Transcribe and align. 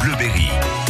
Bleu 0.00 0.16
Berry. 0.16 0.87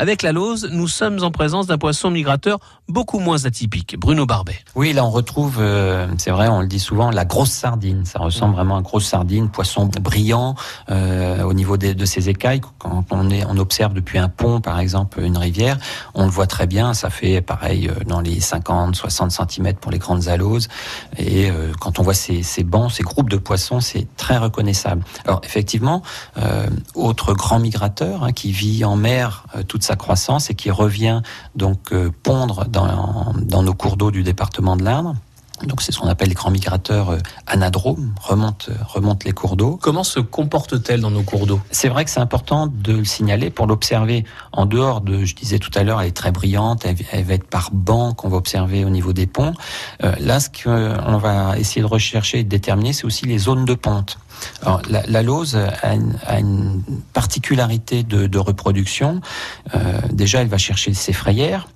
Avec 0.00 0.22
la 0.22 0.30
Lose, 0.30 0.68
nous 0.70 0.86
sommes 0.86 1.24
en 1.24 1.32
présence 1.32 1.66
d'un 1.66 1.76
poisson 1.76 2.08
migrateur 2.08 2.60
beaucoup 2.88 3.18
moins 3.18 3.46
atypique, 3.46 3.98
Bruno 3.98 4.26
Barbet. 4.26 4.56
Oui, 4.76 4.92
là 4.92 5.04
on 5.04 5.10
retrouve, 5.10 5.56
euh, 5.58 6.06
c'est 6.18 6.30
vrai, 6.30 6.46
on 6.46 6.60
le 6.60 6.68
dit 6.68 6.78
souvent, 6.78 7.10
la 7.10 7.24
grosse 7.24 7.50
sardine. 7.50 8.04
Ça 8.04 8.20
ressemble 8.20 8.54
vraiment 8.54 8.76
à 8.76 8.78
une 8.78 8.84
grosse 8.84 9.06
sardine, 9.06 9.48
poisson 9.48 9.90
brillant 10.00 10.54
euh, 10.88 11.42
au 11.42 11.52
niveau 11.52 11.76
de, 11.76 11.94
de, 11.94 12.04
ses 12.04 12.28
écailles. 12.28 12.60
Quand 12.78 13.04
on, 13.10 13.28
est, 13.28 13.44
on 13.46 13.58
observe 13.58 13.92
depuis 13.92 14.18
un 14.18 14.28
pont, 14.28 14.60
par 14.60 14.78
exemple, 14.78 15.20
une 15.20 15.36
rivière, 15.36 15.76
on 16.14 16.26
le 16.26 16.30
voit 16.30 16.46
très 16.46 16.68
bien. 16.68 16.94
Ça 16.94 17.10
fait 17.10 17.40
pareil 17.40 17.88
euh, 17.88 18.04
dans 18.06 18.20
les 18.20 18.40
50, 18.40 18.94
60 18.94 19.32
cm 19.32 19.74
pour 19.74 19.90
les 19.90 19.98
grandes 19.98 20.28
aloses. 20.28 20.68
Et 21.18 21.50
euh, 21.50 21.72
quand 21.80 21.98
on 21.98 22.04
voit 22.04 22.14
ces, 22.14 22.44
ces 22.44 22.62
bancs, 22.62 22.92
ces 22.92 23.02
groupes 23.02 23.30
de 23.30 23.36
poissons, 23.36 23.80
c'est 23.80 24.06
très 24.16 24.38
reconnaissable. 24.38 25.02
Alors 25.24 25.40
effectivement, 25.42 26.02
autre 26.94 27.34
grand 27.34 27.58
migrateur 27.58 28.22
hein, 28.22 28.32
qui 28.32 28.52
vit 28.52 28.84
en 28.84 28.94
mer 28.96 29.44
toute 29.66 29.82
sa 29.88 29.96
croissance 29.96 30.50
et 30.50 30.54
qui 30.54 30.70
revient 30.70 31.22
donc 31.54 31.92
euh, 31.92 32.10
pondre 32.22 32.66
dans, 32.66 33.62
nos 33.62 33.74
cours 33.74 33.96
d'eau 33.96 34.10
du 34.10 34.22
département 34.22 34.76
de 34.76 34.84
l'Indre. 34.84 35.14
Donc 35.64 35.82
c'est 35.82 35.92
ce 35.92 35.98
qu'on 35.98 36.08
appelle 36.08 36.28
les 36.28 36.34
grands 36.34 36.50
migrateurs 36.50 37.10
euh, 37.10 37.18
anadromes, 37.46 38.14
remontent, 38.20 38.72
remontent 38.86 39.24
les 39.24 39.32
cours 39.32 39.56
d'eau. 39.56 39.78
Comment 39.80 40.04
se 40.04 40.20
comporte-t-elle 40.20 41.00
dans 41.00 41.10
nos 41.10 41.22
cours 41.22 41.46
d'eau? 41.46 41.60
C'est 41.70 41.88
vrai 41.88 42.04
que 42.04 42.10
c'est 42.10 42.20
important 42.20 42.66
de 42.66 42.92
le 42.92 43.04
signaler 43.04 43.50
pour 43.50 43.66
l'observer 43.66 44.24
en 44.52 44.66
dehors 44.66 45.00
de, 45.00 45.24
je 45.24 45.34
disais 45.34 45.58
tout 45.58 45.70
à 45.74 45.82
l'heure, 45.82 46.00
elle 46.00 46.08
est 46.08 46.12
très 46.12 46.32
brillante, 46.32 46.84
elle, 46.84 46.96
elle, 47.12 47.24
va 47.24 47.34
être 47.34 47.48
par 47.48 47.70
banc 47.72 48.14
qu'on 48.14 48.28
va 48.28 48.36
observer 48.36 48.84
au 48.84 48.90
niveau 48.90 49.12
des 49.12 49.26
ponts. 49.26 49.52
Euh, 50.04 50.14
là, 50.20 50.40
ce 50.40 50.48
qu'on 50.48 51.18
va 51.18 51.58
essayer 51.58 51.82
de 51.82 51.86
rechercher 51.86 52.40
et 52.40 52.44
de 52.44 52.48
déterminer, 52.48 52.92
c'est 52.92 53.04
aussi 53.04 53.26
les 53.26 53.38
zones 53.38 53.64
de 53.64 53.74
ponte. 53.74 54.18
Alors, 54.62 54.82
la, 54.88 55.02
la 55.06 55.22
lose 55.22 55.56
a 55.56 55.94
une, 55.94 56.18
a 56.26 56.38
une 56.38 56.82
particularité 57.12 58.02
de, 58.02 58.26
de 58.26 58.38
reproduction. 58.38 59.20
Euh, 59.74 60.00
déjà, 60.12 60.40
elle 60.40 60.48
va 60.48 60.58
chercher 60.58 60.94
ses 60.94 61.12
frayères, 61.12 61.68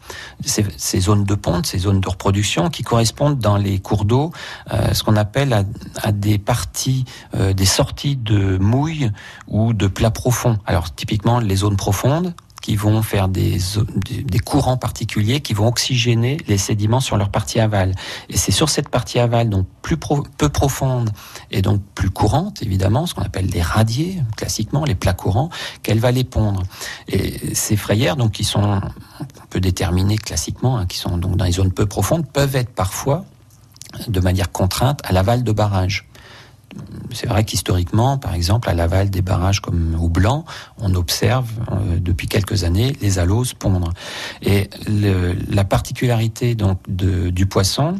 ces, 0.44 0.64
ces, 0.77 1.00
zones 1.00 1.24
de 1.24 1.34
ponte, 1.34 1.67
ces 1.67 1.78
zones 1.78 2.00
de 2.00 2.08
reproduction 2.08 2.70
qui 2.70 2.83
correspondent 2.83 3.39
dans 3.39 3.56
les 3.56 3.72
cours 3.78 4.05
d'eau, 4.05 4.33
euh, 4.73 4.92
ce 4.92 5.03
qu'on 5.03 5.17
appelle 5.17 5.67
à, 6.03 6.12
des 6.12 6.39
parties, 6.39 7.05
euh, 7.34 7.53
des 7.53 7.65
sorties 7.65 8.17
de 8.17 8.59
mouille 8.59 9.11
ou 9.48 9.73
de 9.73 9.87
plats 9.87 10.11
profonds. 10.11 10.59
Alors, 10.67 10.95
typiquement, 10.95 11.41
les 11.41 11.56
zones 11.56 11.77
profondes, 11.77 12.34
qui 12.62 12.77
vont 12.77 13.03
faire 13.03 13.29
des, 13.29 13.59
des, 14.06 14.39
courants 14.39 14.79
particuliers 14.79 15.41
qui 15.41 15.53
vont 15.53 15.67
oxygéner 15.67 16.39
les 16.47 16.56
sédiments 16.56 17.01
sur 17.01 17.19
leur 17.19 17.29
partie 17.29 17.61
aval. 17.61 17.95
Et 18.31 18.37
c'est 18.39 18.53
sur 18.53 18.70
cette 18.70 18.89
partie 18.89 19.19
aval, 19.19 19.51
donc 19.51 19.67
plus 19.83 19.97
pro, 19.97 20.23
peu 20.39 20.48
profonde 20.48 21.11
et 21.51 21.61
donc 21.61 21.83
plus 21.95 22.09
courante, 22.09 22.62
évidemment, 22.62 23.07
ce 23.07 23.14
qu'on 23.14 23.23
appelle 23.23 23.47
les 23.47 23.61
radiers, 23.61 24.23
classiquement, 24.36 24.84
les 24.84 24.95
plats 24.95 25.12
courants, 25.12 25.51
qu'elle 25.83 25.98
va 25.98 26.12
les 26.12 26.25
pondre. 26.25 26.62
Et 27.09 27.55
ces 27.55 27.77
frayères, 27.77 28.17
donc, 28.17 28.31
qui 28.31 28.45
sont, 28.45 28.81
on 29.20 29.47
peut 29.51 29.61
déterminer 29.61 30.17
classiquement, 30.17 30.79
hein, 30.79 30.86
qui 30.86 30.98
sont 30.98 31.19
donc 31.19 31.36
dans 31.36 31.45
les 31.45 31.53
zones 31.53 31.73
peu 31.73 31.86
profondes, 31.86 32.27
peuvent 32.31 32.55
être 32.55 32.73
parfois, 32.73 33.25
de 34.09 34.21
manière 34.21 34.51
contrainte, 34.51 35.01
à 35.05 35.12
l'aval 35.12 35.45
de 35.45 35.53
barrages 35.53 36.09
c'est 37.12 37.27
vrai 37.27 37.45
qu'historiquement, 37.45 38.19
par 38.19 38.34
exemple, 38.34 38.69
à 38.69 38.75
l'aval 38.75 39.11
des 39.11 39.23
barrages 39.23 39.61
comme 39.61 39.97
au 40.01 40.09
Blanc, 40.09 40.45
on 40.79 40.95
observe 40.95 41.48
euh, 41.70 41.98
depuis 41.98 42.27
quelques 42.27 42.64
années 42.64 42.97
les 43.01 43.19
aloses 43.19 43.55
pondre. 43.55 43.92
Et 44.42 44.70
la 44.89 45.64
particularité 45.64 46.55
donc 46.55 46.79
du 46.89 47.47
poisson, 47.47 47.97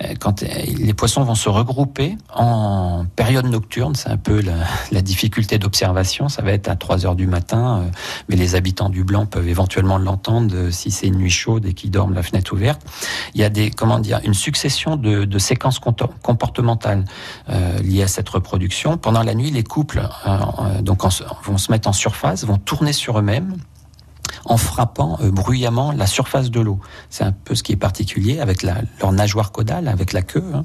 euh, 0.00 0.14
quand 0.18 0.42
les 0.42 0.94
poissons 0.94 1.22
vont 1.22 1.34
se 1.34 1.48
regrouper 1.48 2.16
en 2.34 3.04
période 3.16 3.46
nocturne, 3.46 3.94
c'est 3.94 4.08
un 4.08 4.16
peu 4.16 4.40
la, 4.40 5.02
difficulté 5.02 5.58
d'observation, 5.58 6.28
ça 6.28 6.42
va 6.42 6.52
être 6.52 6.68
à 6.68 6.76
3 6.76 7.06
heures 7.06 7.16
du 7.16 7.26
matin, 7.26 7.80
euh, 7.80 7.90
mais 8.28 8.36
les 8.36 8.54
habitants 8.54 8.88
du 8.88 9.04
Blanc 9.04 9.26
peuvent 9.26 9.48
éventuellement 9.48 9.98
l'entendre 9.98 10.54
euh, 10.54 10.70
si 10.70 10.90
c'est 10.90 11.08
une 11.08 11.16
nuit 11.16 11.30
chaude 11.30 11.66
et 11.66 11.74
qu'ils 11.74 11.90
dorment 11.90 12.14
la 12.14 12.22
fenêtre 12.22 12.52
ouverte. 12.52 12.80
Il 13.34 13.40
y 13.40 13.44
a 13.44 13.50
des, 13.50 13.70
comment 13.70 13.98
dire, 13.98 14.20
une 14.24 14.34
succession 14.34 14.96
de, 14.96 15.24
de 15.24 15.38
séquences 15.38 15.78
comportementales 15.78 17.04
euh, 17.50 17.78
à 18.02 18.08
cette 18.08 18.28
reproduction. 18.28 18.96
Pendant 18.96 19.22
la 19.22 19.34
nuit, 19.34 19.50
les 19.50 19.64
couples 19.64 20.08
euh, 20.26 20.82
donc 20.82 21.04
en, 21.04 21.10
vont 21.44 21.58
se 21.58 21.70
mettre 21.70 21.88
en 21.88 21.92
surface, 21.92 22.44
vont 22.44 22.58
tourner 22.58 22.92
sur 22.92 23.18
eux-mêmes 23.18 23.56
en 24.44 24.56
frappant 24.56 25.18
euh, 25.20 25.30
bruyamment 25.30 25.92
la 25.92 26.06
surface 26.06 26.50
de 26.50 26.60
l'eau. 26.60 26.80
C'est 27.10 27.24
un 27.24 27.32
peu 27.32 27.54
ce 27.54 27.62
qui 27.62 27.72
est 27.72 27.76
particulier 27.76 28.40
avec 28.40 28.62
leur 28.62 29.12
nageoire 29.12 29.52
caudale, 29.52 29.88
avec 29.88 30.12
la 30.12 30.22
queue. 30.22 30.44
Hein. 30.54 30.62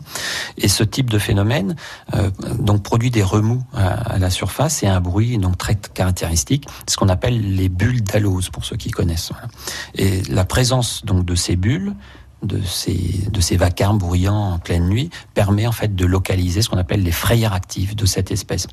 Et 0.58 0.68
ce 0.68 0.84
type 0.84 1.10
de 1.10 1.20
phénomène 1.20 1.76
euh, 2.16 2.30
donc 2.60 2.84
produit 2.84 3.12
des 3.12 3.24
remous 3.24 3.64
à, 3.74 4.18
la 4.18 4.30
surface 4.30 4.84
et 4.84 4.88
un 4.88 5.02
bruit 5.02 5.38
donc 5.38 5.58
très 5.58 5.76
caractéristique, 5.76 6.68
ce 6.88 6.98
qu'on 6.98 7.10
appelle 7.10 7.56
les 7.56 7.70
bulles 7.70 8.04
d'alose 8.04 8.50
pour 8.50 8.66
ceux 8.66 8.78
qui 8.78 8.92
connaissent. 8.92 9.32
Et 9.96 10.24
la 10.24 10.46
présence 10.46 11.04
donc 11.06 11.26
de 11.26 11.36
ces 11.36 11.56
bulles 11.56 11.94
de 12.44 12.62
ces, 12.62 13.28
de 13.32 13.42
ces 13.42 13.58
vacarmes 13.58 13.98
bruyants 13.98 14.54
en 14.54 14.60
pleine 14.60 14.88
nuit 14.88 15.10
permet 15.34 15.68
en 15.68 15.72
fait 15.72 15.96
de 15.96 16.06
localiser 16.06 16.62
ce 16.62 16.70
qu'on 16.70 16.78
appelle 16.78 17.04
les 17.04 17.12
frayères 17.12 17.54
actives 17.54 17.96
de 17.96 18.06
cette 18.06 18.32
espèce. 18.32 18.68